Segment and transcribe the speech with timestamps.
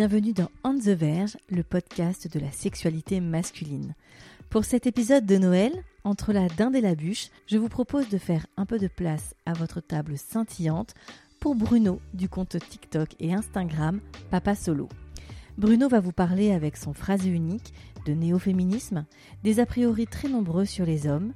[0.00, 3.94] bienvenue dans On the Verge, le podcast de la sexualité masculine.
[4.48, 5.72] Pour cet épisode de Noël,
[6.04, 9.34] entre la dinde et la bûche, je vous propose de faire un peu de place
[9.44, 10.94] à votre table scintillante
[11.38, 14.00] pour Bruno du compte TikTok et Instagram
[14.30, 14.88] Papa Solo.
[15.58, 17.74] Bruno va vous parler avec son phrase unique
[18.06, 19.04] de néo-féminisme,
[19.44, 21.34] des a priori très nombreux sur les hommes,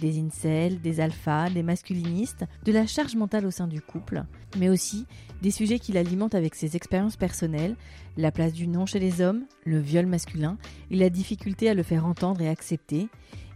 [0.00, 4.24] des incels, des alphas, des masculinistes, de la charge mentale au sein du couple,
[4.58, 5.06] mais aussi
[5.42, 7.76] des sujets qu'il alimente avec ses expériences personnelles,
[8.16, 10.58] la place du non chez les hommes, le viol masculin
[10.90, 13.08] et la difficulté à le faire entendre et accepter,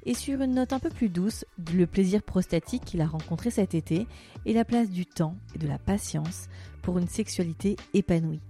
[0.07, 3.75] et sur une note un peu plus douce, le plaisir prostatique qu'il a rencontré cet
[3.75, 4.07] été
[4.47, 6.49] et la place du temps et de la patience
[6.83, 8.41] pour une sexualité épanouie.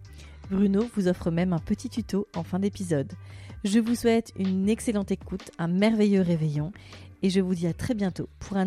[0.50, 3.12] Bruno vous offre même un petit tuto en fin d'épisode.
[3.62, 6.72] Je vous souhaite une excellente écoute, un merveilleux réveillon
[7.22, 8.66] et je vous dis à très bientôt pour un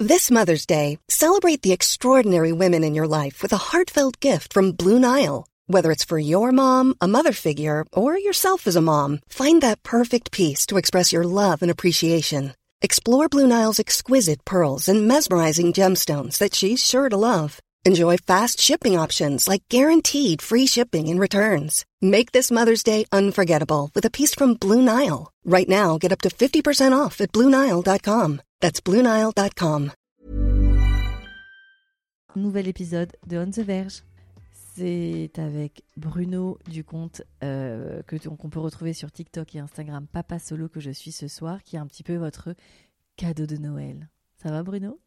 [0.00, 4.70] This Mother's Day, celebrate the extraordinary women in your life with a heartfelt gift from
[4.70, 5.44] Blue Nile.
[5.66, 9.82] Whether it's for your mom, a mother figure, or yourself as a mom, find that
[9.82, 12.54] perfect piece to express your love and appreciation.
[12.80, 17.58] Explore Blue Nile's exquisite pearls and mesmerizing gemstones that she's sure to love.
[17.88, 21.86] Enjoy fast shipping options like guaranteed free shipping and returns.
[22.02, 25.32] Make this Mother's Day unforgettable with a piece from Blue Nile.
[25.46, 28.42] Right now, get up to 50% off at BlueNile.com.
[28.60, 29.92] That's BlueNile.com.
[32.36, 34.02] nouvel épisode de On the Verge.
[34.52, 40.68] C'est avec Bruno du compte euh, qu'on peut retrouver sur TikTok et Instagram Papa Solo
[40.68, 42.54] que je suis ce soir, qui est un petit peu votre
[43.16, 44.10] cadeau de Noël.
[44.42, 45.00] Ça va Bruno?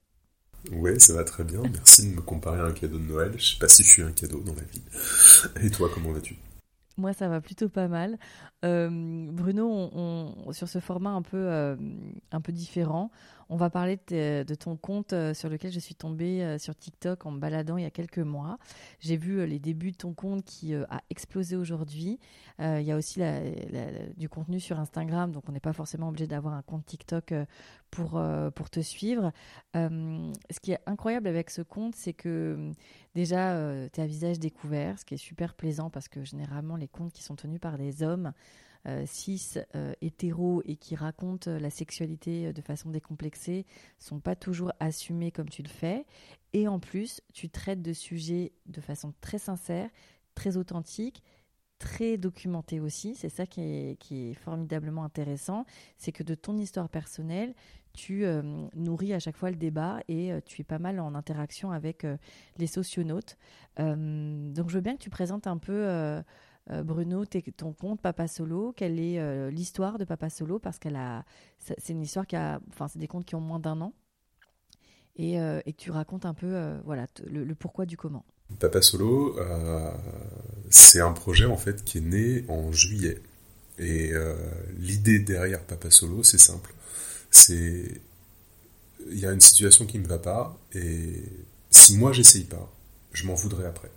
[0.71, 1.61] Ouais, ça va très bien.
[1.73, 3.33] Merci de me comparer à un cadeau de Noël.
[3.37, 4.81] Je sais pas si je suis un cadeau dans la vie.
[5.63, 6.37] Et toi, comment vas-tu?
[6.97, 8.19] Moi, ça va plutôt pas mal.
[8.63, 9.89] Euh, Bruno,
[10.51, 11.75] sur ce format un peu, euh,
[12.31, 13.11] un peu différent,
[13.49, 17.31] on va parler de, ton compte euh, sur lequel je suis tombée sur TikTok en
[17.31, 18.59] me baladant il y a quelques mois.
[18.99, 22.19] J'ai vu les débuts de ton compte qui a explosé aujourd'hui.
[22.59, 23.21] Il y a aussi
[24.17, 27.33] du contenu sur Instagram, donc on n'est pas forcément obligé d'avoir un compte TikTok
[27.91, 29.31] pour, euh, pour te suivre.
[29.75, 32.71] Euh, ce qui est incroyable avec ce compte, c'est que
[33.13, 33.55] déjà,
[33.93, 37.13] tu es à visage découvert, ce qui est super plaisant parce que généralement, les comptes
[37.13, 38.33] qui sont tenus par des hommes
[38.87, 43.65] euh, cis, euh, hétéros et qui racontent euh, la sexualité euh, de façon décomplexée
[43.99, 46.05] sont pas toujours assumés comme tu le fais.
[46.53, 49.89] Et en plus, tu traites de sujets de façon très sincère,
[50.33, 51.21] très authentique,
[51.81, 53.15] très documenté aussi.
[53.15, 55.65] C'est ça qui est, formidablement intéressant.
[55.97, 57.55] C'est que de ton histoire personnelle,
[57.93, 58.43] tu euh,
[58.75, 62.05] nourris à chaque fois le débat et euh, tu es pas mal en interaction avec
[62.05, 62.17] euh,
[62.57, 63.35] les socionautes.
[63.77, 66.21] Donc je veux bien que tu présentes un peu,
[66.69, 68.73] Bruno, ton compte Papa Solo.
[68.73, 70.59] Quelle est l'histoire de Papa Solo?
[70.59, 71.25] Parce qu'elle a,
[71.57, 73.93] c'est une histoire qui a, enfin, c'est des comptes qui ont moins d'un an.
[75.15, 78.23] Et, que tu racontes un peu, voilà, le pourquoi du comment.
[78.59, 79.91] Papa Solo, euh,
[80.69, 83.19] c'est un projet en fait qui est né en juillet.
[83.79, 84.35] Et euh,
[84.77, 86.73] l'idée derrière Papa Solo, c'est simple.
[87.31, 88.01] C'est
[89.09, 91.23] il y a une situation qui me va pas et
[91.71, 92.71] si moi j'essaye pas,
[93.13, 93.91] je m'en voudrais après.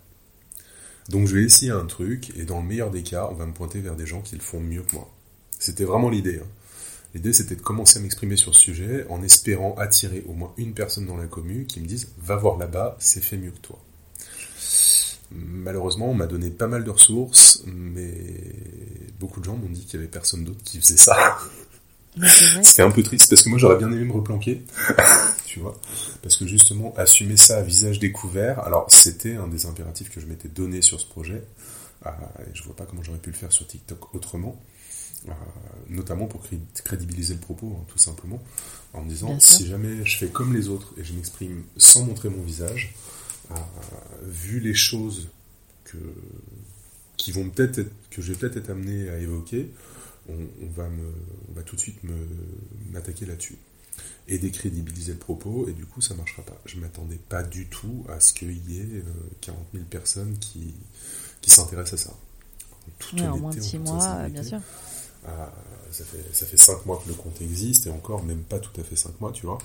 [1.09, 3.53] Donc je vais essayer un truc et dans le meilleur des cas, on va me
[3.53, 5.09] pointer vers des gens qui le font mieux que moi.
[5.59, 6.39] C'était vraiment l'idée.
[6.43, 6.47] hein.
[7.13, 10.73] L'idée c'était de commencer à m'exprimer sur ce sujet en espérant attirer au moins une
[10.73, 13.79] personne dans la commune qui me dise va voir là-bas, c'est fait mieux que toi.
[15.31, 18.13] Malheureusement, on m'a donné pas mal de ressources, mais
[19.19, 21.37] beaucoup de gens m'ont dit qu'il y avait personne d'autre qui faisait ça.
[22.63, 24.63] C'était un peu triste parce que moi j'aurais bien aimé me replanquer,
[25.45, 25.77] tu vois,
[26.23, 30.25] parce que justement assumer ça à visage découvert, alors c'était un des impératifs que je
[30.25, 31.43] m'étais donné sur ce projet,
[32.05, 32.09] euh,
[32.39, 34.61] et je vois pas comment j'aurais pu le faire sur TikTok autrement,
[35.27, 35.31] euh,
[35.89, 38.41] notamment pour cré- crédibiliser le propos, hein, tout simplement,
[38.93, 39.57] en me disant Bien sûr.
[39.57, 42.93] si jamais je fais comme les autres et je m'exprime sans montrer mon visage,
[43.51, 43.55] euh,
[44.23, 45.29] vu les choses
[45.83, 45.97] que
[47.17, 49.71] qui vont peut-être être, que je vais peut-être être amené à évoquer,
[50.29, 50.33] on,
[50.63, 51.07] on va me,
[51.49, 52.15] on va tout de suite me
[52.91, 53.57] m'attaquer là-dessus
[54.27, 56.59] et décrédibiliser le propos et du coup ça marchera pas.
[56.65, 59.03] Je m'attendais pas du tout à ce qu'il y ait euh,
[59.41, 60.73] 40 000 personnes qui
[61.41, 62.17] qui s'intéressent à ça.
[63.13, 64.61] Ouais, en moins de six toute mois, sincérité, bien sûr.
[65.25, 65.53] ah,
[65.91, 68.79] ça fait ça fait 5 mois que le compte existe et encore même pas tout
[68.79, 69.57] à fait 5 mois, tu vois.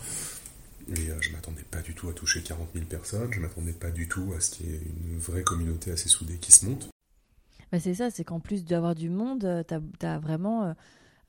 [0.97, 3.91] Et euh, je m'attendais pas du tout à toucher 40 000 personnes, je m'attendais pas
[3.91, 4.81] du tout à ce qu'il y ait
[5.13, 6.89] une vraie communauté assez soudée qui se monte.
[7.73, 10.73] Bah, c'est ça, c'est qu'en plus d'avoir du monde, tu as, vraiment euh,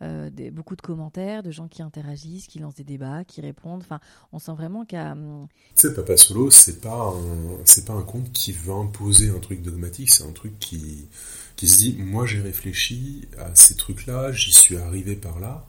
[0.01, 3.81] euh, des- beaucoup de commentaires, de gens qui interagissent, qui lancent des débats, qui répondent.
[3.83, 3.99] Enfin,
[4.31, 5.11] on sent vraiment a.
[5.11, 9.39] hum, Tu sais, Papa Solo, c'est pas un, pas un compte qui veut imposer un
[9.39, 11.07] truc dogmatique, c'est un truc qui,
[11.55, 15.67] qui se dit, moi j'ai réfléchi à ces trucs-là, j'y suis arrivé par là,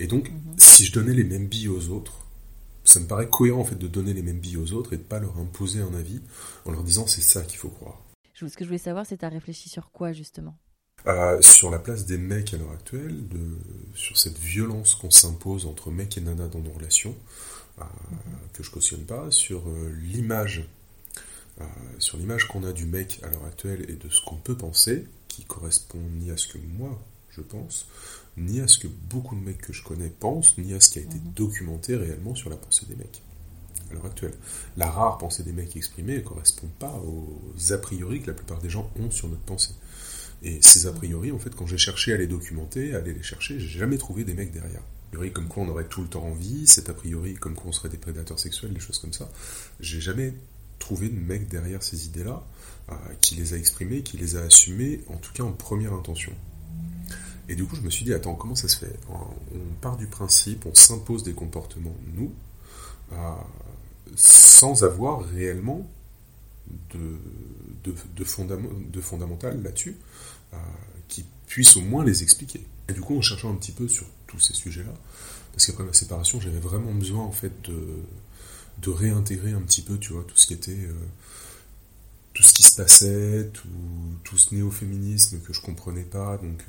[0.00, 2.24] et donc, si je donnais les mêmes billes aux autres,
[2.88, 5.02] ça me paraît cohérent en fait de donner les mêmes billes aux autres et de
[5.02, 6.22] pas leur imposer un avis
[6.64, 8.02] en leur disant c'est ça qu'il faut croire.
[8.34, 10.56] ce que je voulais savoir, c'est as réfléchi sur quoi justement?
[11.06, 13.58] Euh, sur la place des mecs à l'heure actuelle, de,
[13.94, 17.14] sur cette violence qu'on s'impose entre mecs et nanas dans nos relations,
[17.78, 17.84] euh,
[18.54, 20.66] que je cautionne pas, sur euh, l'image,
[21.98, 25.06] sur l'image qu'on a du mec à l'heure actuelle et de ce qu'on peut penser,
[25.26, 26.96] qui correspond ni à ce que moi
[27.38, 27.86] je pense,
[28.36, 30.98] ni à ce que beaucoup de mecs que je connais pensent, ni à ce qui
[30.98, 31.32] a été mhm.
[31.34, 33.22] documenté réellement sur la pensée des mecs
[33.90, 34.34] à l'heure actuelle.
[34.76, 38.60] La rare pensée des mecs exprimée ne correspond pas aux a priori que la plupart
[38.60, 39.72] des gens ont sur notre pensée.
[40.42, 43.22] Et ces a priori, en fait, quand j'ai cherché à les documenter, à aller les
[43.22, 44.80] chercher, j'ai jamais trouvé des mecs derrière.
[44.80, 47.70] A priori comme quoi on aurait tout le temps envie, c'est a priori comme quoi
[47.70, 49.30] on serait des prédateurs sexuels, des choses comme ça.
[49.80, 50.34] J'ai jamais
[50.78, 52.44] trouvé de mec derrière ces idées-là,
[52.90, 56.32] euh, qui les a exprimées, qui les a assumées, en tout cas en première intention.
[57.48, 58.94] Et du coup, je me suis dit, attends, comment ça se fait?
[59.08, 62.32] On part du principe, on s'impose des comportements, nous,
[63.12, 63.16] euh,
[64.16, 65.88] sans avoir réellement
[66.90, 67.16] de,
[67.84, 69.96] de, fondamental là-dessus,
[70.52, 70.56] euh,
[71.08, 72.66] qui puisse au moins les expliquer.
[72.88, 74.92] Et du coup, en cherchant un petit peu sur tous ces sujets-là,
[75.52, 78.02] parce qu'après ma séparation, j'avais vraiment besoin en fait de,
[78.82, 80.92] de réintégrer un petit peu, tu vois, tout ce qui était euh,
[82.34, 83.68] tout ce qui se passait, tout,
[84.22, 86.36] tout ce néo-féminisme que je comprenais pas.
[86.36, 86.62] Donc,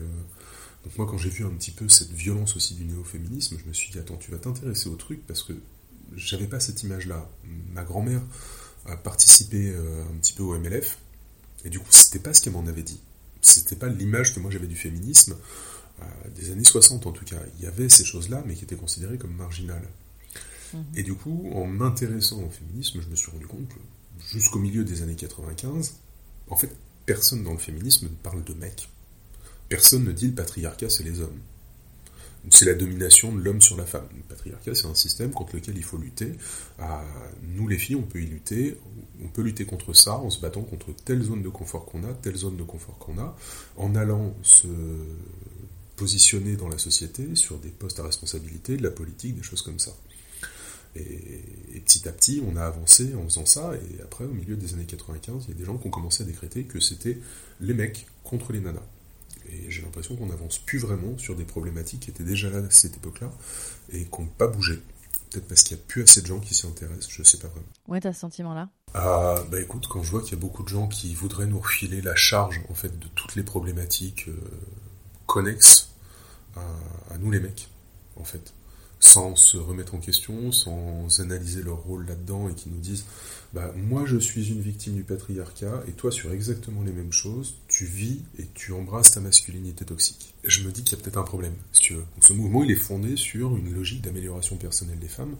[0.83, 3.73] donc moi, quand j'ai vu un petit peu cette violence aussi du néo-féminisme, je me
[3.73, 5.53] suis dit attends, tu vas t'intéresser au truc parce que
[6.15, 7.29] j'avais pas cette image-là.
[7.73, 8.21] Ma grand-mère
[8.85, 10.97] a participé un petit peu au MLF,
[11.65, 12.99] et du coup, c'était pas ce qu'elle m'en avait dit.
[13.41, 15.35] C'était pas l'image que moi j'avais du féminisme,
[16.01, 16.05] euh,
[16.35, 17.39] des années 60 en tout cas.
[17.57, 19.87] Il y avait ces choses-là, mais qui étaient considérées comme marginales.
[20.73, 20.85] Mhm.
[20.95, 23.79] Et du coup, en m'intéressant au féminisme, je me suis rendu compte que
[24.31, 25.95] jusqu'au milieu des années 95,
[26.49, 28.89] en fait, personne dans le féminisme ne parle de mecs.
[29.69, 31.39] Personne ne dit le patriarcat, c'est les hommes
[32.49, 34.07] c'est la domination de l'homme sur la femme.
[34.15, 36.33] Le patriarcat, c'est un système contre lequel il faut lutter.
[37.55, 38.77] Nous, les filles, on peut y lutter.
[39.23, 42.13] On peut lutter contre ça en se battant contre telle zone de confort qu'on a,
[42.13, 43.35] telle zone de confort qu'on a,
[43.77, 44.67] en allant se
[45.97, 49.79] positionner dans la société sur des postes à responsabilité, de la politique, des choses comme
[49.79, 49.91] ça.
[50.95, 51.01] Et,
[51.75, 54.73] et, petit à petit, on a avancé en faisant ça, et après, au milieu des
[54.73, 57.17] années 95, il y a des gens qui ont commencé à décréter que c'était
[57.59, 58.85] les mecs contre les nanas.
[59.51, 62.69] Et j'ai l'impression qu'on n'avance plus vraiment sur des problématiques qui étaient déjà là à
[62.69, 63.31] cette époque-là
[63.91, 64.81] et qui n'ont pas bougé.
[65.29, 67.37] Peut-être parce qu'il n'y a plus assez de gens qui s'y intéressent, je ne sais
[67.37, 67.67] pas vraiment.
[67.87, 68.69] Ouais, t'as ce sentiment-là?
[68.95, 71.59] Ah, bah écoute, quand je vois qu'il y a beaucoup de gens qui voudraient nous
[71.59, 74.33] refiler la charge, en fait, de toutes les problématiques euh,
[75.27, 75.91] connexes
[76.55, 77.69] à, nous les mecs,
[78.15, 78.53] en fait,
[78.99, 83.05] sans se remettre en question, sans analyser leur rôle là-dedans et qui nous disent
[83.53, 87.55] bah, moi je suis une victime du patriarcat et toi sur exactement les mêmes choses,
[87.67, 90.33] tu vis et tu embrasses ta masculinité toxique.
[90.43, 92.05] Je me dis qu'il y a peut-être un problème, si tu veux.
[92.21, 95.35] ce mouvement il est fondé sur une logique d'amélioration personnelle des femmes,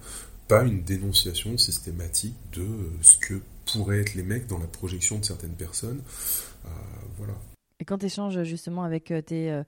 [0.48, 2.66] pas une dénonciation systématique de
[3.02, 6.02] ce que pourraient être les mecs dans la projection de certaines personnes.
[6.66, 6.70] Euh,
[7.18, 7.36] voilà.
[7.80, 9.64] Et quand tu échanges justement avec euh, tes euh,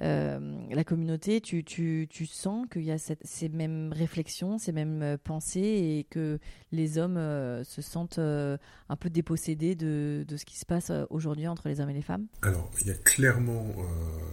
[0.00, 5.02] la communauté, tu, tu, tu sens qu'il y a cette, ces mêmes réflexions, ces mêmes
[5.02, 6.38] euh, pensées et que
[6.72, 11.48] les hommes euh, se sentent un peu dépossédés de, de, ce qui se passe aujourd'hui
[11.48, 12.26] entre les hommes et les femmes?
[12.42, 13.66] Alors, il y a clairement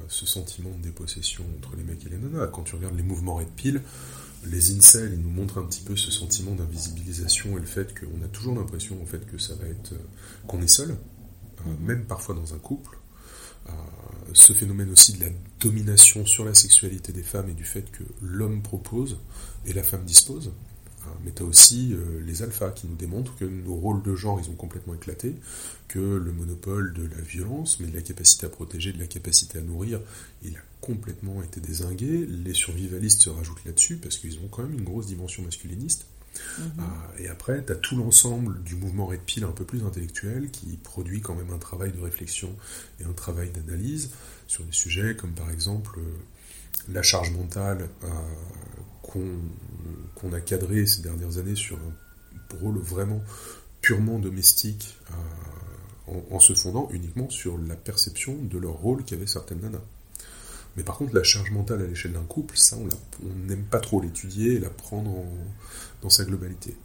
[0.07, 2.47] ce sentiment de dépossession entre les mecs et les nanas.
[2.47, 3.81] Quand tu regardes les mouvements Red Pill,
[4.45, 8.23] les incels, ils nous montrent un petit peu ce sentiment d'invisibilisation et le fait qu'on
[8.23, 9.93] a toujours l'impression en fait que ça va être
[10.47, 11.79] qu'on est seul, mm-hmm.
[11.79, 12.96] même parfois dans un couple
[14.33, 18.03] ce phénomène aussi de la domination sur la sexualité des femmes et du fait que
[18.21, 19.17] l'homme propose
[19.65, 20.51] et la femme dispose.
[21.05, 24.15] Hein, mais tu as aussi euh, les alphas qui nous démontrent que nos rôles de
[24.15, 25.35] genre, ils ont complètement éclaté,
[25.87, 29.59] que le monopole de la violence, mais de la capacité à protéger, de la capacité
[29.59, 30.01] à nourrir,
[30.43, 32.25] il a complètement été désingué.
[32.25, 36.05] Les survivalistes se rajoutent là-dessus parce qu'ils ont quand même une grosse dimension masculiniste.
[36.59, 36.65] Mhm.
[36.79, 40.49] Euh, et après, tu as tout l'ensemble du mouvement Red Pill un peu plus intellectuel
[40.51, 42.55] qui produit quand même un travail de réflexion
[42.99, 44.11] et un travail d'analyse
[44.47, 48.07] sur des sujets comme par exemple euh, la charge mentale euh,
[50.15, 53.21] qu'on a cadré ces dernières années sur un rôle vraiment
[53.81, 54.97] purement domestique
[56.07, 59.81] en, se fondant uniquement sur la perception de leur rôle qu'avaient certaines nanas.
[60.77, 63.99] Mais par contre, la charge mentale à l'échelle d'un couple, ça, on n'aime pas trop
[63.99, 65.25] l'étudier et la prendre
[66.03, 66.77] dans sa globalité.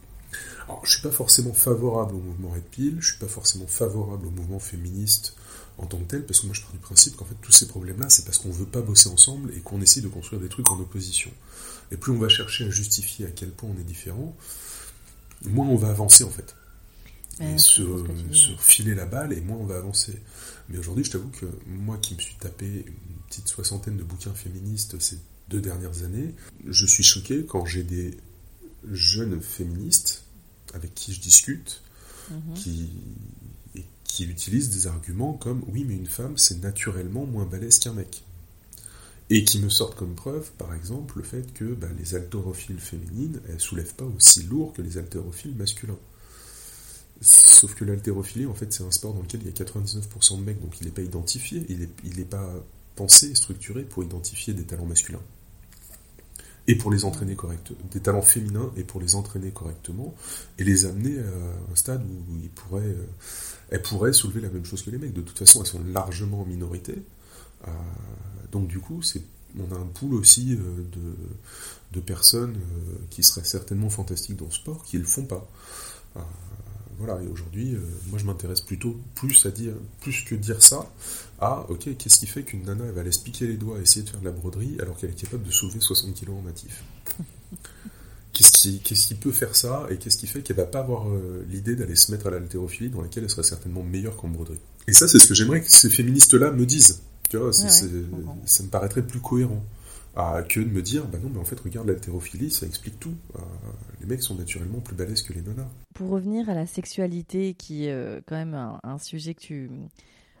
[0.65, 4.25] Alors, je suis pas forcément favorable au mouvement Red Pill, je suis pas forcément favorable
[4.25, 5.35] au mouvement féministe
[5.77, 7.67] en tant que tel, parce que moi je pars du principe qu'en fait tous ces
[7.67, 10.69] problèmes-là, c'est parce qu'on veut pas bosser ensemble et qu'on essaie de construire des trucs
[10.71, 11.31] en opposition.
[11.91, 14.35] Et plus on va chercher à justifier à quel point on est différent,
[15.45, 16.55] moins on va avancer en fait.
[17.39, 17.81] Et se,
[18.59, 20.19] filer la balle, et moins on va avancer.
[20.69, 22.85] Mais aujourd'hui, je t'avoue que moi qui me suis tapé
[23.27, 25.17] petite soixantaine de bouquins féministes ces
[25.49, 26.35] deux dernières années,
[26.67, 28.17] je suis choqué quand j'ai des
[28.91, 30.23] jeunes féministes
[30.73, 31.81] avec qui je discute,
[32.29, 32.53] mhm.
[32.53, 32.89] qui,
[34.03, 38.23] qui utilisent des arguments comme oui, mais une femme, c'est naturellement moins balèze qu'un mec.
[39.29, 43.39] Et qui me sortent comme preuve, par exemple, le fait que bah, les haltérophiles féminines,
[43.49, 45.97] elles soulèvent pas aussi lourd que les haltérophiles masculins.
[47.23, 50.43] Sauf que l'haltérophilie, en fait, c'est un sport dans lequel il y a 99% de
[50.43, 52.53] mecs, donc il n'est pas identifié, il n'est il est pas
[52.97, 55.21] pensé structuré pour identifier des talents masculins.
[56.67, 60.13] Et pour les entraîner correctement, des talents féminins, et pour les entraîner correctement,
[60.59, 63.05] et les amener à un stade où ils pourraient, euh,
[63.69, 65.13] elles pourraient soulever la même chose que les mecs.
[65.13, 67.03] De toute façon, elles sont largement en minorité.
[67.67, 67.71] Euh,
[68.51, 69.23] donc du coup, c'est
[69.57, 70.57] on a un pool aussi euh,
[70.91, 71.15] de,
[71.93, 72.57] de personnes
[73.09, 75.47] qui seraient certainement fantastiques dans le sport qui ne le font pas
[77.03, 80.89] voilà, et aujourd'hui, euh, moi je m'intéresse plutôt plus à dire, plus que dire ça,
[81.39, 83.81] à ok, qu'est-ce qui fait qu'une nana elle va aller se piquer les doigts et
[83.81, 86.41] essayer de faire de la broderie alors qu'elle est capable de soulever 60 kg en
[86.43, 86.83] natif?
[88.31, 91.07] Qu'est-ce qui, qu'est-ce qui peut faire ça et qu'est-ce qui fait qu'elle va pas avoir
[91.07, 94.59] euh, l'idée d'aller se mettre à l'haltérophilie dans laquelle elle serait certainement meilleure qu'en broderie?
[94.87, 97.03] Et ça, c'est ce que j'aimerais que ces féministes-là me disent.
[97.29, 99.63] Tu vois, ça me paraîtrait plus cohérent
[100.13, 103.15] que de me dire, bah non, mais en fait, regarde l'haltérophilie, ça explique tout.
[103.35, 103.39] Euh,
[103.99, 105.67] les mecs sont naturellement plus balèzes que les nanas.
[105.93, 109.71] Pour revenir à la sexualité, qui est euh, quand même un, sujet que tu,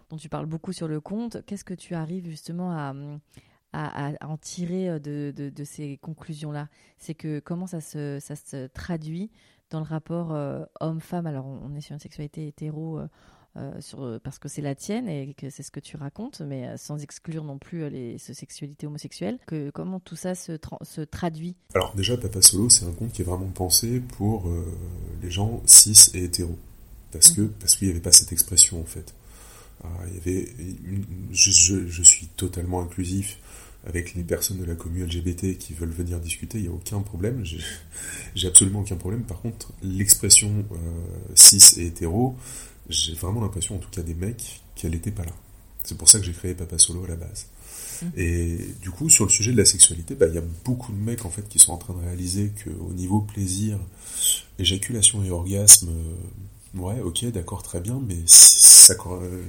[0.09, 2.93] dont tu parles beaucoup sur le compte, qu'est-ce que tu arrives justement à,
[3.73, 6.69] à, en tirer euh, de, de, ces conclusions-là?
[6.99, 9.31] C'est que comment ça se, ça se traduit
[9.71, 10.37] dans le rapport
[10.81, 11.25] homme-femme?
[11.25, 12.99] Alors, on, est sur une sexualité hétéro
[13.79, 16.77] sur, parce que c'est la tienne et que c'est ce que tu racontes, mais euh,
[16.77, 19.37] sans exclure non plus euh, les, sexualités homosexuelles.
[19.45, 21.55] Que, comment tout ça se, se traduit?
[21.75, 24.49] Alors déjà, Papa Solo, c'est un conte qui est vraiment pensé pour
[25.21, 26.57] les gens cis et hétéros.
[27.11, 27.49] Parce que mhm.
[27.59, 29.13] parce qu'il n'y avait pas cette expression en fait.
[29.83, 30.53] Ah, il y avait,
[31.31, 33.39] je, je, suis totalement inclusif
[33.85, 37.01] avec les personnes de la commune LGBT qui veulent venir discuter, il n'y a aucun
[37.01, 37.43] problème,
[38.33, 39.23] j'ai absolument aucun problème.
[39.23, 40.65] Par contre, l'expression
[41.35, 42.37] cis et hétéro,
[42.89, 45.33] j'ai vraiment l'impression, en tout cas des mecs, qu'elle n'était pas là.
[45.83, 47.47] C'est pour ça que j'ai créé Papa Solo à la base.
[48.01, 48.05] Mmh.
[48.15, 50.97] Et du coup, sur le sujet de la sexualité, bah, il y a beaucoup de
[50.97, 53.79] mecs en fait qui sont en train de réaliser qu'au niveau plaisir,
[54.59, 58.95] éjaculation et orgasme, euh, ouais, ok, d'accord, très bien, mais ça,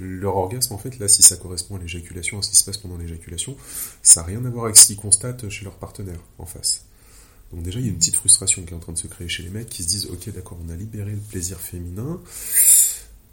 [0.01, 2.79] leur orgasme en fait, là, si ça correspond à l'éjaculation, à ce qui se passe
[2.79, 3.57] pendant l'éjaculation,
[4.03, 6.85] ça n'a rien à voir avec ce qu'ils constatent chez leur partenaire en face.
[7.53, 9.29] Donc déjà, il y a une petite frustration qui est en train de se créer
[9.29, 12.21] chez les mecs qui se disent, ok, d'accord, on a libéré le plaisir féminin,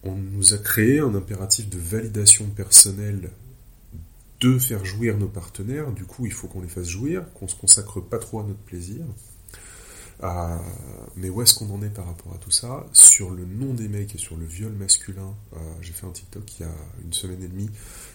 [0.03, 3.29] on nous a créé un impératif de validation personnelle
[4.39, 5.91] de faire jouir nos partenaires.
[5.91, 8.59] Du coup, il faut qu'on les fasse jouir, qu'on se consacre pas trop à notre
[8.59, 9.03] plaisir.
[10.23, 10.57] Euh,
[11.15, 12.85] mais où est-ce qu'on en est par rapport à tout ça?
[12.93, 16.59] Sur le nom des mecs et sur le viol masculin, euh, j'ai fait un TikTok
[16.59, 17.69] il y a une semaine et demie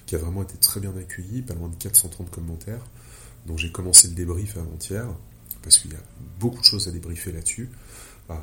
[0.07, 2.85] qui a vraiment été très bien accueilli, pas loin de 430 commentaires.
[3.47, 5.07] Donc j'ai commencé le débrief avant-hier,
[5.63, 6.03] parce qu'il y a
[6.39, 7.71] beaucoup de choses à débriefer là-dessus.
[8.31, 8.35] Euh,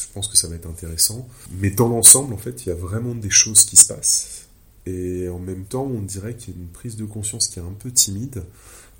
[0.00, 1.28] je pense que ça va être intéressant.
[1.58, 4.46] Mais dans l'ensemble, en fait, il y a vraiment des choses qui se passent.
[4.86, 7.62] Et en même temps, on dirait qu'il y a une prise de conscience qui est
[7.62, 8.42] un peu timide.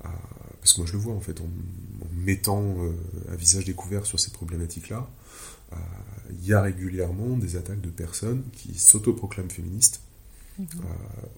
[0.01, 1.47] Parce que moi, je le vois, en fait, en,
[2.15, 2.91] mettant euh,
[3.31, 5.09] un visage découvert sur ces problématiques-là.
[6.29, 10.01] Il y a régulièrement des attaques de personnes qui s'autoproclament féministes.
[10.59, 10.67] Mhm.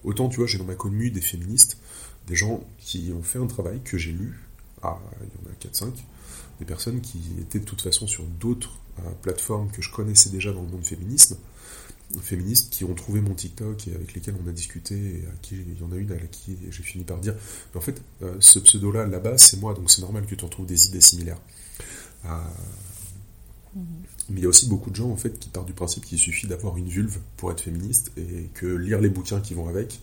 [0.04, 1.78] autant, tu vois, j'ai dans ma commune des féministes,
[2.26, 4.45] des gens qui ont fait un travail que j'ai lu.
[4.82, 5.92] Ah, il y en a 4-5
[6.58, 10.52] des personnes qui étaient de toute façon sur d'autres euh, plateformes que je connaissais déjà
[10.52, 11.36] dans le monde féminisme,
[12.20, 15.56] féministes qui ont trouvé mon TikTok et avec lesquels on a discuté, et à qui
[15.56, 17.34] il y en a une à qui j'ai fini par dire,
[17.74, 20.66] mais en fait, euh, ce pseudo-là, là-bas, c'est moi, donc c'est normal que tu retrouves
[20.66, 21.40] des idées similaires.
[22.24, 22.28] Euh.
[24.30, 26.18] Mais il y a aussi beaucoup de gens en fait qui partent du principe qu'il
[26.18, 30.00] suffit d'avoir une vulve pour être féministe et que lire les bouquins qui vont avec,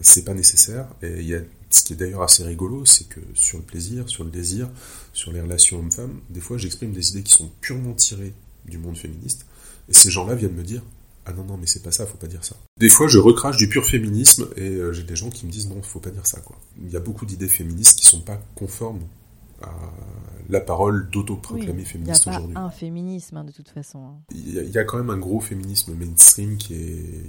[0.00, 0.88] c'est pas nécessaire.
[1.02, 1.42] Et il y a
[1.74, 4.68] ce qui est d'ailleurs assez rigolo, c'est que sur le plaisir, sur le désir,
[5.12, 8.34] sur les relations hommes-femmes, des fois j'exprime des idées qui sont purement tirées
[8.66, 9.46] du monde féministe,
[9.88, 10.82] et ces gens-là viennent me dire
[11.24, 12.56] Ah non, non, mais c'est pas ça, faut pas dire ça.
[12.78, 15.68] Des fois je recrache du pur féminisme, et euh, j'ai des gens qui me disent
[15.68, 16.58] Non, faut pas dire ça, quoi.
[16.82, 19.02] Il y a beaucoup d'idées féministes qui sont pas conformes
[19.62, 19.70] à
[20.48, 22.48] la parole d'autoproclamé féministe aujourd'hui.
[22.48, 24.00] Il n'y a pas un féminisme hein, de toute façon.
[24.00, 24.20] Hein.
[24.34, 26.74] Il y, a quand même un gros féminisme mainstream qui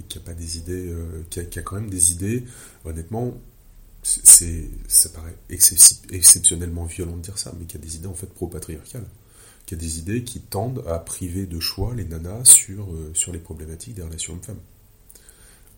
[0.08, 2.44] qui a pas des idées, euh, qui, a, qui, a, quand même des idées.
[2.84, 3.34] Honnêtement,
[4.04, 8.14] c'est, ça paraît exceptionnellement violent de dire ça, mais qu'il y a des idées en
[8.14, 9.06] fait pro-patriarcales,
[9.64, 13.10] qu'il y a des idées qui tendent à priver de choix les nanas sur, euh,
[13.14, 14.60] sur les problématiques des relations hommes-femmes,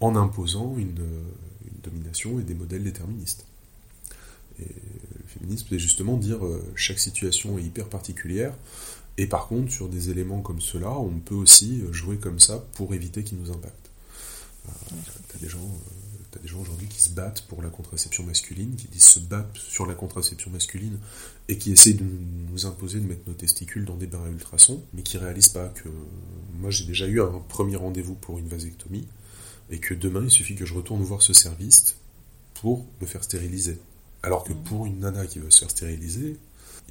[0.01, 0.95] en imposant une,
[1.83, 3.47] domination et des modèles déterministes.
[4.59, 8.55] Et le féminisme, c'est justement dire euh, chaque situation est hyper particulière,
[9.19, 12.93] et par contre, sur des éléments comme cela, on peut aussi jouer comme ça pour
[12.93, 13.91] éviter qu'ils nous impactent.
[14.67, 14.71] Euh,
[15.29, 15.71] t'as des gens
[16.37, 19.61] as des gens aujourd'hui qui se battent pour la contraception masculine, qui disent se battre
[19.61, 20.99] sur la contraception masculine
[21.49, 22.05] et qui essayent de
[22.51, 25.69] nous imposer de mettre nos testicules dans des bains à ultrasons, mais qui réalisent pas
[25.69, 25.89] que
[26.59, 29.07] moi j'ai déjà eu un premier rendez-vous pour une vasectomie
[29.71, 31.97] et que demain il suffit que je retourne voir ce service
[32.55, 33.79] pour me faire stériliser.
[34.23, 36.39] Alors que pour une nana qui veut se faire stériliser,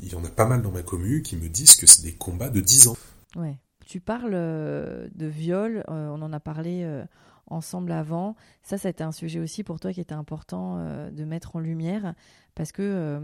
[0.02, 2.14] il y en a pas mal dans ma commu qui me disent que c'est des
[2.14, 2.98] combats de 10 ans.
[3.36, 3.58] Ouais.
[3.86, 7.04] Tu parles euh, de viol, euh, on en a parlé euh,
[7.48, 8.36] ensemble avant.
[8.64, 10.78] Ça, ça a un sujet aussi pour toi qui était important
[11.12, 12.14] de mettre en lumière
[12.56, 13.20] parce que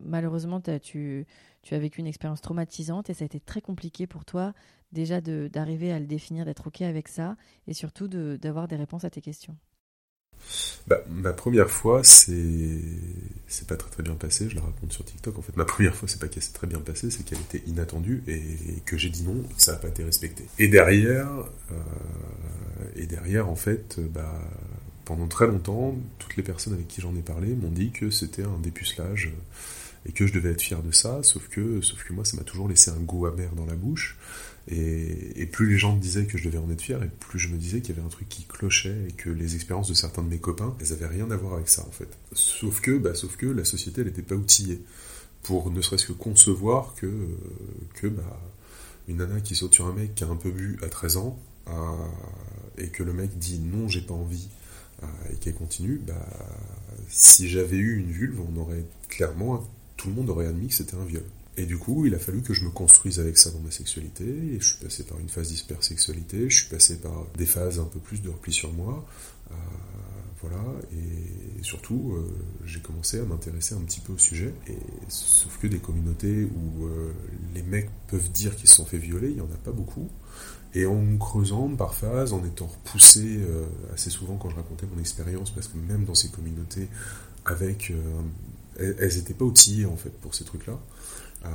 [0.00, 1.26] malheureusement, tu,
[1.62, 4.54] tu as vécu une expérience traumatisante et ça a été très compliqué pour toi
[4.92, 9.10] déjà d'arriver à le définir, d'être OK avec ça et surtout d'avoir des réponses à
[9.10, 9.56] tes questions.
[10.86, 12.32] Bah, ma première fois, c'est
[13.46, 14.48] c'est pas très très bien passé.
[14.48, 15.38] Je la raconte sur TikTok.
[15.38, 17.62] En fait, ma première fois, c'est pas qu'elle s'est très bien passée, c'est qu'elle était
[17.66, 20.46] inattendue et que j'ai dit non, ça n'a pas été respecté.
[20.58, 21.28] Et derrière,
[21.72, 21.74] euh,
[22.96, 24.40] et derrière, en fait, bah,
[25.04, 28.44] pendant très longtemps, toutes les personnes avec qui j'en ai parlé m'ont dit que c'était
[28.44, 29.32] un dépucelage
[30.06, 31.22] et que je devais être fier de ça.
[31.22, 34.18] Sauf que, sauf que moi, ça m'a toujours laissé un goût amer dans la bouche.
[34.70, 37.48] Et, plus les gens me disaient que je devais en être fier, et plus je
[37.48, 40.22] me disais qu'il y avait un truc qui clochait et que les expériences de certains
[40.22, 42.08] de mes copains, elles avaient rien à voir avec ça en fait.
[42.32, 44.82] Sauf que, bah, sauf que la société, elle n'était pas outillée
[45.42, 47.10] pour ne serait-ce que concevoir que,
[47.94, 48.38] que bah,
[49.08, 51.38] une nana qui saute sur un mec qui a un peu bu à 13 ans
[51.68, 51.72] euh,
[52.76, 54.48] et que le mec dit non, j'ai pas envie
[55.02, 56.14] euh, et qu'elle continue, bah,
[57.08, 59.66] si j'avais eu une vulve, on aurait clairement,
[59.98, 61.24] tout le monde aurait admis que c'était un viol.
[61.58, 64.24] Et du coup, il a fallu que je me construise avec ça dans ma sexualité.
[64.24, 67.84] Et je suis passé par une phase d'hypersexualité, je suis passé par des phases un
[67.84, 69.04] peu plus de repli sur moi.
[69.50, 69.54] Euh,
[70.40, 70.62] voilà,
[70.92, 72.24] et surtout, euh,
[72.64, 74.54] j'ai commencé à m'intéresser un petit peu au sujet.
[74.68, 74.78] Et
[75.08, 77.12] sauf que des communautés où euh,
[77.56, 80.08] les mecs peuvent dire qu'ils se sont fait violer, il n'y en a pas beaucoup.
[80.74, 83.40] Et en creusant par phase, en étant repoussé
[83.94, 86.88] assez souvent quand je racontais mon expérience, parce que même dans ces communautés,
[87.46, 87.90] avec,
[88.78, 90.78] elles n'étaient pas outillées en fait pour ces trucs-là.
[91.44, 91.48] Euh,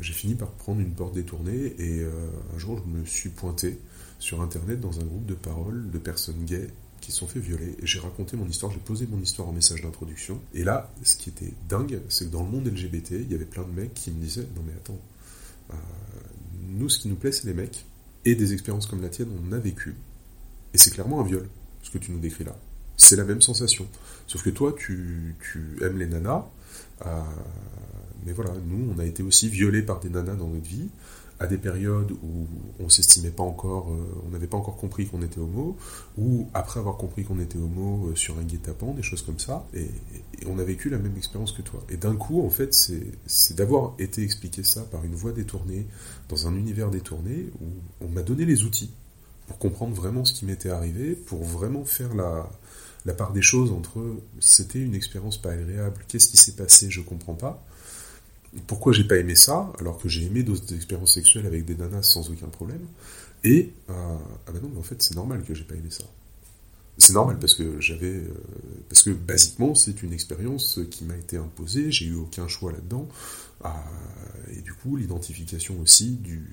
[0.00, 2.10] j'ai fini par prendre une porte détournée et euh,
[2.54, 3.78] un jour je me suis pointé
[4.18, 6.68] sur internet dans un groupe de paroles de personnes gays
[7.02, 9.82] qui se sont fait violer j'ai raconté mon histoire, j'ai posé mon histoire en message
[9.82, 10.40] d'introduction.
[10.54, 13.44] Et là ce qui était dingue c'est que dans le monde LGBT il y avait
[13.44, 14.98] plein de mecs qui me disaient non mais attends
[15.70, 15.76] euh,
[16.62, 17.84] nous ce qui nous plaît c'est les mecs
[18.24, 19.96] et des expériences comme la tienne on a vécu.
[20.72, 21.46] Et c'est clairement un viol
[21.82, 22.56] ce que tu nous décris là
[23.00, 23.86] c'est la même sensation
[24.26, 25.36] sauf que toi tu,
[25.82, 26.44] aimes les nanas
[28.24, 30.88] mais voilà, nous, on a été aussi violés par des nanas dans notre vie,
[31.38, 32.46] à des périodes où
[32.80, 35.76] on s'estimait pas encore, euh, on n'avait pas encore compris qu'on était homo,
[36.18, 39.66] ou après avoir compris qu'on était homo euh, sur un guet-apens, des choses comme ça,
[39.72, 39.88] et,
[40.46, 41.80] on a vécu la même expérience que toi.
[41.90, 45.86] Et d'un coup, en fait, c'est d'avoir été expliqué ça par une voix détournée,
[46.28, 48.90] dans un univers détourné, où on m'a donné les outils
[49.46, 52.48] pour comprendre vraiment ce qui m'était arrivé, pour vraiment faire la,
[53.06, 54.02] la part des choses entre
[54.40, 57.64] c'était une expérience pas agréable, qu'est-ce qui s'est passé, je comprends pas,
[58.66, 62.02] pourquoi j'ai pas aimé ça, alors que j'ai aimé d'autres expériences sexuelles avec des nanas
[62.02, 62.84] sans aucun problème,
[63.44, 66.04] et euh, ah ben non, mais en fait c'est normal que j'ai pas aimé ça.
[66.98, 68.34] C'est normal parce que j'avais, euh,
[68.88, 73.08] parce que basiquement c'est une expérience qui m'a été imposée, j'ai eu aucun choix là-dedans,
[73.64, 73.68] euh,
[74.52, 76.46] et du coup l'identification aussi du,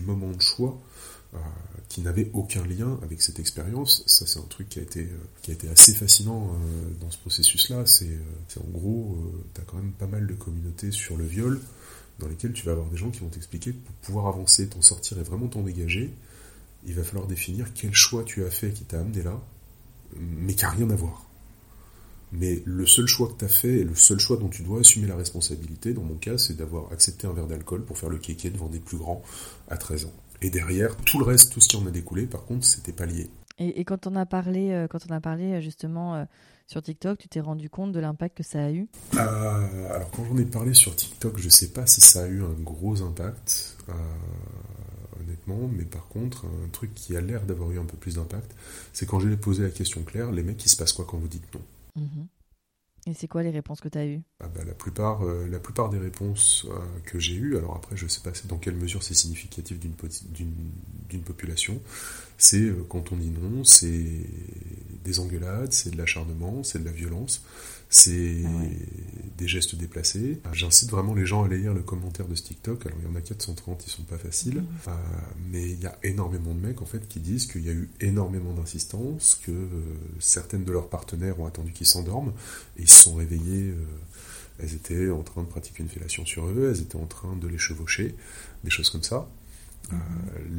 [0.00, 0.80] moment de choix
[1.92, 4.02] qui n'avait aucun lien avec cette expérience.
[4.06, 7.10] Ça, c'est un truc qui a été, euh, qui a été assez fascinant euh, dans
[7.10, 7.84] ce processus-là.
[7.84, 8.08] C'est
[8.58, 9.18] en gros,
[9.54, 11.60] tu as quand même pas mal de communautés sur le viol
[12.18, 15.18] dans lesquelles tu vas avoir des gens qui vont t'expliquer pour pouvoir avancer, t'en sortir
[15.18, 16.14] et vraiment t'en dégager,
[16.86, 19.38] il va falloir définir quel choix tu as fait qui t'a amené là,
[20.16, 21.26] mais qui n'a rien à voir.
[22.32, 24.80] Mais le seul choix que tu as fait et le seul choix dont tu dois
[24.80, 28.16] assumer la responsabilité, dans mon cas, c'est d'avoir accepté un verre d'alcool pour faire le
[28.16, 29.22] kéké devant des plus grands
[29.68, 30.12] à 13 ans.
[30.42, 33.06] Et derrière, tout le reste, tout ce qui en a découlé, par contre, c'était pas
[33.06, 33.30] lié.
[33.58, 36.24] Et, quand on a parlé, euh, quand on a parlé euh, justement euh,
[36.66, 38.88] sur TikTok, tu t'es rendu compte de l'impact que ça a eu?
[39.16, 42.54] Alors quand j'en ai parlé sur TikTok, je sais pas si ça a eu un
[42.60, 43.76] gros impact,
[45.20, 48.50] honnêtement, mais par contre, un truc qui a l'air d'avoir eu un peu plus d'impact,
[48.92, 51.28] c'est quand j'ai posé la question claire, les mecs, il se passe quoi quand vous
[51.28, 51.60] dites non?
[52.02, 52.26] Mhm.
[53.06, 54.22] Et c'est quoi les réponses que tu as eues?
[54.38, 57.96] Ah bah, la, plupart, euh, la plupart des réponses euh, que j'ai eues, alors après
[57.96, 61.80] je ne sais pas dans quelle mesure c'est significatif d'une population,
[62.38, 64.26] c'est euh, quand on dit non, c'est
[65.04, 67.44] des engueulades, c'est de l'acharnement, c'est de la violence,
[67.92, 68.48] c'est ah
[69.36, 70.40] des gestes déplacés.
[70.52, 72.86] J'incite vraiment les gens à aller lire le commentaire de ce TikTok.
[72.86, 74.88] Alors il y en a 430, ils sont pas faciles, mmh.
[74.88, 74.92] euh,
[75.50, 77.90] mais il y a énormément de mecs en fait qui disent qu'il y a eu
[78.00, 79.66] énormément d'insistance, que euh,
[80.20, 82.32] certaines de leurs partenaires ont attendu qu'ils s'endorment
[82.78, 83.70] et ils se sont réveillés.
[83.70, 83.84] Euh,
[84.58, 87.48] elles étaient en train de pratiquer une fellation sur eux, elles étaient en train de
[87.48, 88.14] les chevaucher,
[88.64, 89.28] des choses comme ça.
[89.90, 89.96] Mmh.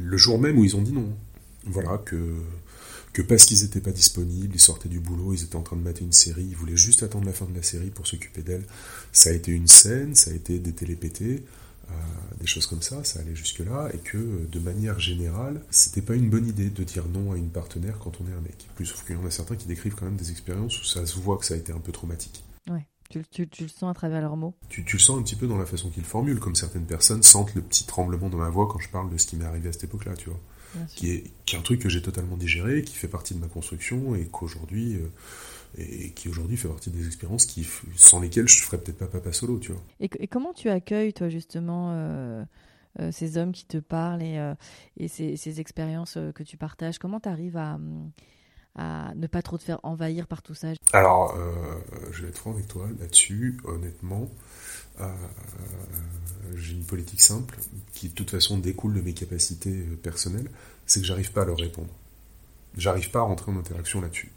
[0.02, 1.16] le jour même où ils ont dit non.
[1.64, 2.16] Voilà que
[3.14, 5.82] que parce qu'ils n'étaient pas disponibles, ils sortaient du boulot, ils étaient en train de
[5.82, 8.64] mater une série, ils voulaient juste attendre la fin de la série pour s'occuper d'elle.
[9.12, 11.44] Ça a été une scène, ça a été des télépétés,
[11.90, 11.94] euh,
[12.40, 16.28] des choses comme ça, ça allait jusque-là, et que de manière générale, c'était pas une
[16.28, 18.68] bonne idée de dire non à une partenaire quand on est un mec.
[18.74, 21.06] Plus sauf qu'il y en a certains qui décrivent quand même des expériences où ça
[21.06, 22.44] se voit que ça a été un peu traumatique.
[22.68, 22.84] Ouais.
[23.10, 25.66] Tu, le sens à travers leurs mots tu, le sens un petit peu dans la
[25.66, 28.88] façon qu'ils formulent, comme certaines personnes sentent le petit tremblement dans ma voix quand je
[28.88, 30.40] parle de ce qui m'est arrivé à cette époque-là, tu vois.
[30.94, 33.48] Qui est, qui est, un truc que j'ai totalement digéré, qui fait partie de ma
[33.48, 35.08] construction et qu'aujourd'hui, euh,
[35.76, 39.06] et qui aujourd'hui fait partie des expériences qui, sans lesquelles je ne ferais peut-être pas
[39.06, 39.82] papa solo, tu vois.
[40.00, 42.44] Et, comment tu accueilles, toi, justement, euh,
[43.00, 44.54] euh, ces hommes qui te parlent et,
[44.96, 46.98] et ces, ces, expériences que tu partages?
[46.98, 47.78] Comment tu arrives à,
[48.76, 51.36] à ne pas trop te faire envahir par tout ça Alors,
[52.10, 54.28] je vais être franc avec toi là-dessus, honnêtement.
[56.54, 57.56] j'ai une politique simple
[57.92, 60.50] qui de toute façon découle de mes capacités personnelles,
[60.86, 61.90] c'est que j'arrive pas à leur répondre.
[62.76, 64.32] J'arrive pas à rentrer en interaction là-dessus.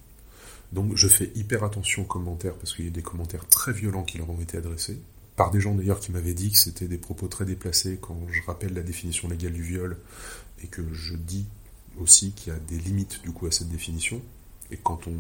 [0.71, 4.04] Donc je fais hyper attention aux commentaires parce qu'il y a des commentaires très violents
[4.04, 5.00] qui leur ont été adressés.
[5.36, 8.41] Par des gens d'ailleurs qui m'avaient dit que c'était des propos très déplacés quand je
[8.45, 9.97] rappelle la définition légale du viol
[10.63, 11.45] et que je dis
[12.02, 14.22] aussi qu'il y a des limites du coup à cette définition.
[14.72, 15.14] Et quand on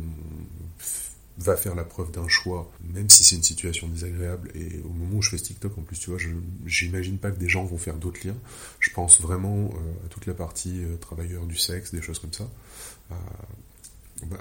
[1.37, 5.17] va faire la preuve d'un choix, même si c'est une situation désagréable, et au moment
[5.17, 6.19] où je fais ce TikTok, en plus, tu vois,
[6.65, 8.37] j'imagine pas que des gens vont faire d'autres liens.
[8.79, 12.33] Je pense vraiment euh, à toute la partie euh, travailleurs du sexe, des choses comme
[12.33, 12.49] ça.
[13.11, 13.15] Euh,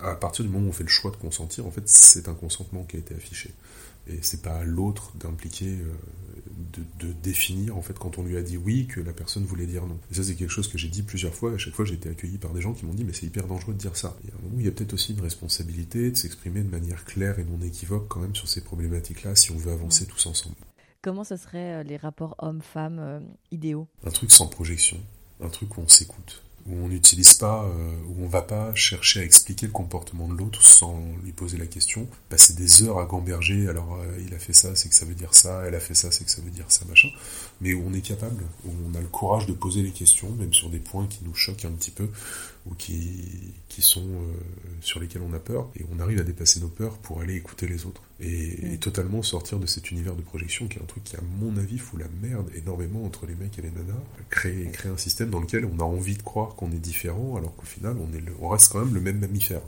[0.03, 2.35] à partir du moment où on fait le choix de consentir, en fait, c'est un
[2.35, 3.53] consentement qui a été affiché.
[4.09, 5.77] Et c'est pas à l'autre d'impliquer,
[6.99, 9.87] de, définir, en fait, quand on lui a dit oui, que la personne voulait dire
[9.87, 9.99] non.
[10.11, 11.53] Et ça, c'est quelque chose que j'ai dit plusieurs fois.
[11.53, 13.47] À chaque fois, j'ai été accueilli par des gens qui m'ont dit, mais c'est hyper
[13.47, 14.17] dangereux de dire ça.
[14.27, 17.45] Un moment il y a peut-être aussi une responsabilité de s'exprimer de manière claire et
[17.45, 20.57] non équivoque, quand même, sur ces problématiques-là, si on veut avancer tous ensemble.
[21.03, 23.87] Comment ce seraient euh, les rapports hommes-femmes euh, idéaux?
[24.05, 24.99] Un truc sans projection,
[25.41, 29.21] un truc où on s'écoute où on n'utilise pas, euh, où on va pas chercher
[29.21, 33.05] à expliquer le comportement de l'autre sans lui poser la question, passer des heures à
[33.05, 35.81] gamberger, alors euh, il a fait ça, c'est que ça veut dire ça, elle a
[35.81, 37.09] fait ça, c'est que ça veut dire ça, machin,
[37.61, 40.53] mais où on est capable, où on a le courage de poser les questions, même
[40.53, 42.09] sur des points qui nous choquent un petit peu,
[42.69, 44.35] ou qui, qui sont euh,
[44.81, 47.67] sur lesquels on a peur, et on arrive à dépasser nos peurs pour aller écouter
[47.67, 48.03] les autres.
[48.21, 51.21] Et, et, totalement sortir de cet univers de projection qui est un truc qui, à
[51.39, 53.95] mon avis, fout la merde énormément entre les mecs et les nanas.
[54.31, 57.55] Créer, créer un système dans lequel on a envie de croire qu'on est différent, alors
[57.55, 59.63] qu'au final, on, est on reste quand même le même mammifère.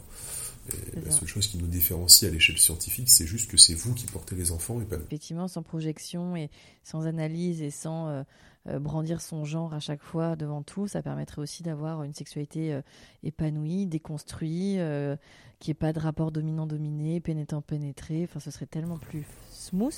[0.95, 4.07] La seule chose qui nous différencie à l'échelle scientifique, c'est juste que c'est vous qui
[4.07, 5.05] portez les enfants et pas nous.
[5.05, 6.51] Effectivement, sans projection et
[6.83, 8.23] sans analyse et sans euh,
[8.69, 12.75] euh, brandir son genre à chaque fois devant tout, ça permettrait aussi d'avoir une sexualité
[12.75, 12.83] euh,
[13.23, 14.81] épanouie, déconstruite,
[15.59, 18.25] qui n'y ait pas de rapport dominant-dominé, pénétrant-pénétré.
[18.25, 19.25] Enfin, ce serait tellement plus
[19.69, 19.95] smooth.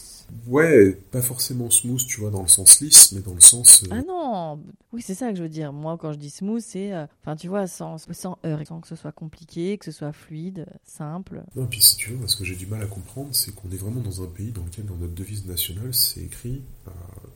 [0.47, 3.85] Ouais, pas forcément smooth, tu vois, dans le sens lisse, mais dans le sens.
[3.85, 4.61] Euh, ah non
[4.93, 5.73] Oui, c'est ça que je veux dire.
[5.73, 6.93] Moi, quand je dis smooth, c'est.
[6.93, 10.13] Euh, enfin, tu vois, sans, sans heurts, sans que ce soit compliqué, que ce soit
[10.13, 11.43] fluide, simple.
[11.55, 13.77] Non, puis si tu veux, ce que j'ai du mal à comprendre, c'est qu'on est
[13.77, 16.91] vraiment dans un pays dans lequel, dans notre devise nationale, c'est écrit euh,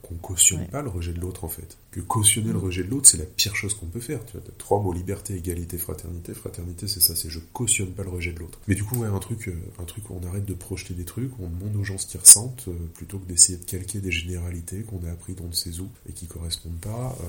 [0.07, 1.77] qu'on cautionne pas le rejet de l'autre, en fait.
[1.91, 2.65] Que cautionner le mm.
[2.65, 4.25] rejet de l'autre, c'est la pire chose qu'on peut faire.
[4.27, 6.35] Tu vois, as trois mots liberté, égalité, fraternité.
[6.35, 8.59] Fraternité, c'est ça, c'est je cautionne pas le rejet de l'autre.
[8.69, 11.33] Mais du coup, ouais, un truc, un truc où on arrête de projeter des trucs,
[11.41, 15.05] on demande aux gens ce qu'ils ressentent, plutôt que d'essayer de calquer des généralités qu'on
[15.07, 17.25] a appris dans de ses où et qui correspondent pas euh,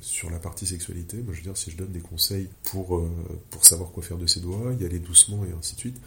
[0.00, 1.18] sur la partie sexualité.
[1.18, 3.08] Moi, je veux dire, si je donne des conseils pour, euh,
[3.50, 6.00] pour savoir quoi faire de ses doigts, y aller doucement et ainsi de suite,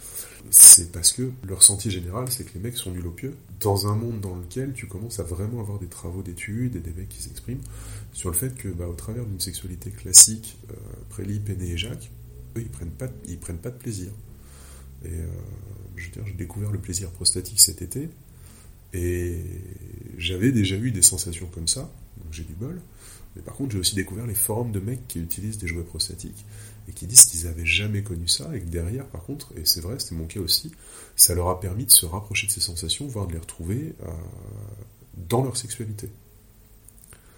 [0.50, 3.34] c'est parce que le ressenti général, c'est que les mecs sont nuls au pieu.
[3.60, 6.92] Dans un monde dans lequel tu commences à vraiment avoir des travaux d'études et des
[6.92, 7.60] mecs qui s'expriment
[8.12, 11.22] sur le fait que, bah, au travers d'une sexualité classique, euh,
[11.60, 12.10] et Jacques,
[12.56, 13.08] eux, ils prennent pas,
[13.40, 14.10] prennent pas de plaisir.
[15.04, 15.26] Et euh,
[15.96, 18.08] je veux j'ai découvert le plaisir prostatique cet été.
[18.92, 19.38] Et
[20.16, 22.80] j'avais déjà eu des sensations comme ça, donc j'ai du bol.
[23.34, 26.46] Mais par contre, j'ai aussi découvert les forums de mecs qui utilisent des jouets prostatiques
[26.88, 29.80] et qui disent qu'ils n'avaient jamais connu ça et que derrière, par contre, et c'est
[29.80, 30.72] vrai, c'était mon cas aussi,
[31.16, 34.10] ça leur a permis de se rapprocher de ces sensations, voire de les retrouver euh,
[35.16, 36.10] dans leur sexualité.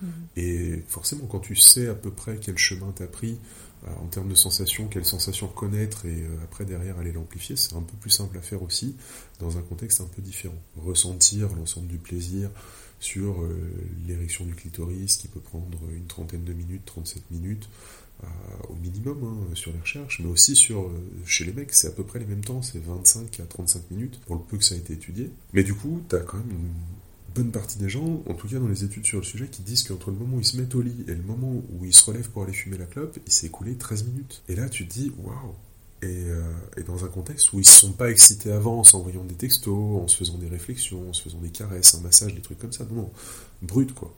[0.01, 0.07] Mmh.
[0.37, 3.38] Et forcément, quand tu sais à peu près quel chemin t'as pris
[3.87, 7.75] euh, en termes de sensations, quelles sensations connaître et euh, après derrière aller l'amplifier, c'est
[7.75, 8.97] un peu plus simple à faire aussi
[9.38, 10.59] dans un contexte un peu différent.
[10.77, 12.51] Ressentir l'ensemble du plaisir
[12.99, 13.57] sur euh,
[14.07, 17.69] l'érection du clitoris qui peut prendre une trentaine de minutes, 37 minutes
[18.69, 20.91] au minimum hein, sur les recherches, mais aussi sur
[21.25, 24.19] chez les mecs, c'est à peu près les mêmes temps, c'est 25 à 35 minutes
[24.27, 25.31] pour le peu que ça a été étudié.
[25.53, 26.73] Mais du coup, tu as quand même une
[27.35, 29.85] bonne partie des gens, en tout cas dans les études sur le sujet, qui disent
[29.85, 32.05] qu'entre le moment où ils se mettent au lit et le moment où ils se
[32.05, 34.43] relèvent pour aller fumer la clope, il s'est écoulé 13 minutes.
[34.49, 35.55] Et là, tu te dis, waouh
[36.05, 39.35] euh, et, dans un contexte où ils se sont pas excités avant en s'envoyant des
[39.35, 42.59] textos, en se faisant des réflexions, en se faisant des caresses, un massage, des trucs
[42.59, 42.85] comme ça.
[42.85, 43.11] Non, non,
[43.62, 44.14] brut quoi.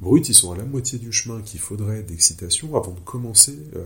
[0.00, 3.84] Bruts, ils sont à la moitié du chemin qu'il faudrait d'excitation avant de commencer euh,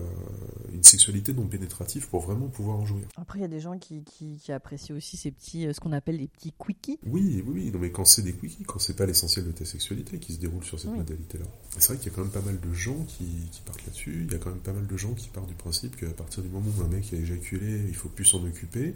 [0.73, 3.05] une sexualité non pénétrative pour vraiment pouvoir en jouir.
[3.17, 5.91] Après, il y a des gens qui, qui, apprécient aussi ces petits, euh, ce qu'on
[5.91, 6.99] appelle les petits quickies.
[7.05, 10.17] Oui, oui, non, mais quand c'est des quickies, quand c'est pas l'essentiel de ta sexualité
[10.17, 11.45] qui se déroule sur cette modalité-là.
[11.77, 14.25] C'est vrai qu'il y a quand même pas mal de gens qui, qui partent là-dessus.
[14.25, 16.41] Il y a quand même pas mal de gens qui partent du principe qu'à partir
[16.41, 18.95] du moment où un mec a éjaculé, il faut plus s'en occuper.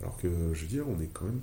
[0.00, 1.40] Alors que, je veux dire, on est quand même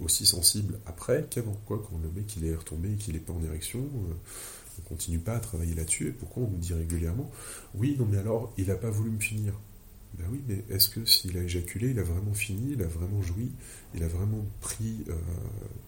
[0.00, 1.56] aussi sensible après qu'avant.
[1.66, 1.82] Quoi.
[1.88, 4.14] Quand le mec il est retombé et qu'il n'est pas en érection, euh,
[4.84, 6.08] on continue pas à travailler là-dessus.
[6.08, 7.30] Et pourquoi on nous dit régulièrement
[7.74, 9.54] Oui, non, mais alors, il n'a pas voulu me finir.
[10.18, 13.22] Ben oui, mais est-ce que s'il a éjaculé, il a vraiment fini, il a vraiment
[13.22, 13.50] joui,
[13.94, 15.14] il a vraiment pris euh,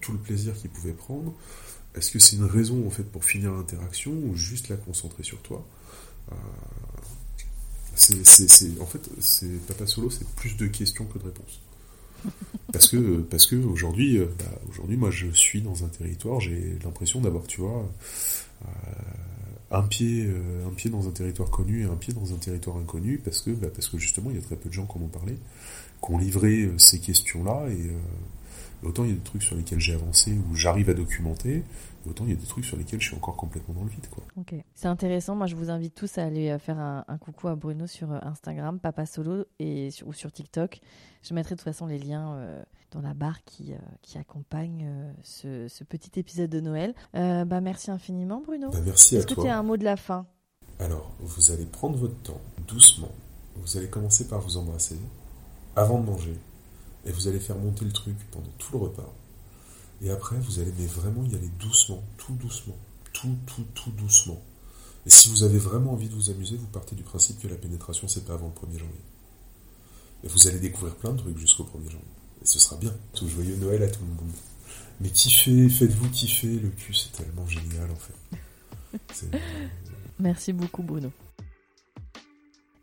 [0.00, 1.34] tout le plaisir qu'il pouvait prendre?
[1.94, 5.40] Est-ce que c'est une raison en fait pour finir l'interaction ou juste la concentrer sur
[5.42, 5.66] toi?
[6.32, 6.34] Euh,
[7.94, 11.60] c'est, en fait, c'est Papa Solo, c'est plus de questions que de réponses.
[12.72, 16.76] Parce que, parce que aujourd'hui, euh, bah, aujourd'hui, moi, je suis dans un territoire, j'ai
[16.82, 17.88] l'impression d'avoir, tu vois,
[19.70, 22.76] un pied, euh, un pied dans un territoire connu et un pied dans un territoire
[22.76, 24.98] inconnu, parce que, bah, parce que justement, il y a très peu de gens qui
[24.98, 27.90] en ont parlé, qui ont livré ces questions-là, et
[28.84, 31.64] autant il y a des trucs sur lesquels j'ai avancé, où j'arrive à documenter,
[32.08, 34.06] autant il y a des trucs sur lesquels je suis encore complètement dans le vide.
[34.10, 34.24] Quoi.
[34.36, 35.34] Ok, c'est intéressant.
[35.34, 39.06] Moi, je vous invite tous à aller faire un, coucou à Bruno sur Instagram, Papa
[39.06, 40.80] Solo, et ou sur TikTok.
[41.24, 44.86] Je mettrai de toute façon les liens euh, dans la barre qui, euh, qui accompagne
[44.86, 46.94] euh, ce, petit épisode de Noël.
[47.14, 48.70] bah, merci infiniment, Bruno.
[48.70, 49.26] Bah, merci à toi.
[49.26, 50.26] Est-ce que tu as un mot de la fin?
[50.78, 53.12] Alors, vous allez prendre votre temps, doucement.
[53.56, 54.98] Vous allez commencer par vous embrasser
[55.76, 56.36] avant de manger.
[57.06, 59.12] Et vous allez faire monter le truc pendant tout le repas.
[60.02, 62.76] Et après, vous allez mais vraiment y aller doucement, tout doucement,
[63.12, 64.42] tout, tout, tout doucement.
[65.06, 67.56] Et si vous avez vraiment envie de vous amuser, vous partez du principe que la
[67.56, 69.00] pénétration, c'est pas avant le 1er janvier.
[70.24, 71.98] Et vous allez découvrir plein de trucs jusqu'au 1er janvier.
[72.42, 72.94] Et ce sera bien.
[73.12, 74.34] Tout joyeux Noël à tout le monde.
[75.00, 76.58] Mais kiffez, faites-vous kiffer.
[76.58, 79.28] Le cul, c'est tellement génial en fait.
[80.18, 81.10] Merci beaucoup Bruno.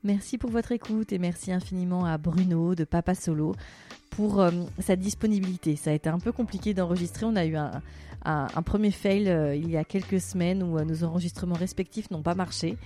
[0.03, 3.55] Merci pour votre écoute et merci infiniment à Bruno de Papa Solo
[4.11, 5.75] pour euh, sa disponibilité.
[5.75, 7.25] Ça a été un peu compliqué d'enregistrer.
[7.25, 7.81] On a eu un,
[8.63, 12.35] premier fail euh, il y a quelques semaines où euh, nos enregistrements respectifs n'ont pas
[12.35, 12.77] marché.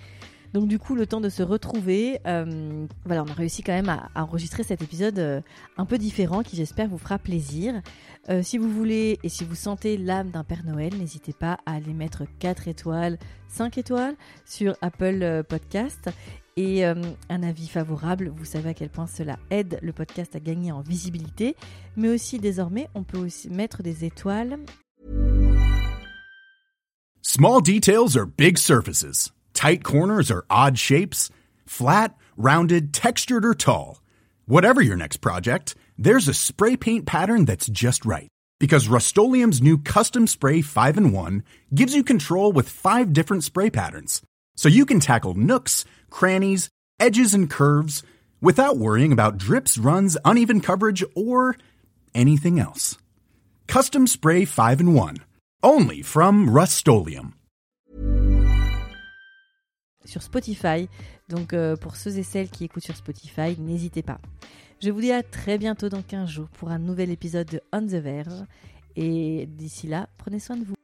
[0.54, 4.10] Donc du coup, le temps de se retrouver, voilà, on a réussi quand même à,
[4.16, 5.44] enregistrer cet épisode
[5.76, 7.82] un peu différent qui j'espère vous fera plaisir.
[8.42, 11.94] Si vous voulez et si vous sentez l'âme d'un Père Noël, n'hésitez pas à aller
[11.94, 13.18] mettre 4 étoiles,
[13.50, 16.10] 5 étoiles sur Apple Podcast
[16.58, 18.32] et un avis favorable.
[18.36, 21.56] Vous savez à quel point cela aide le podcast à gagner en visibilité,
[21.98, 24.58] mais aussi désormais, on peut aussi mettre des étoiles.
[27.22, 29.32] Small details are big surfaces.
[29.54, 31.30] Tight corners or odd shapes?
[31.66, 34.02] Flat, rounded, textured, or tall?
[34.46, 38.30] Whatever your next project, there's a spray paint pattern that's just right.
[38.60, 43.70] Because Rust new Custom Spray 5 in 1 gives you control with five different spray
[43.70, 44.22] patterns.
[44.56, 48.04] So you can tackle nooks, crannies, edges, and curves
[48.42, 51.56] without worrying about drips, runs, uneven coverage, or
[52.14, 52.98] anything else.
[53.68, 55.18] Custom Spray 5 in 1.
[55.64, 56.88] Only from Rust
[60.06, 60.88] sur Spotify.
[61.30, 64.20] Donc euh, pour ceux et celles qui écoutent sur Spotify, n'hésitez pas.
[64.82, 67.82] Je vous dis à très bientôt dans 15 jours pour un nouvel épisode de On
[67.82, 68.44] the Verge.
[68.96, 70.76] Et d'ici là, prenez soin de vous.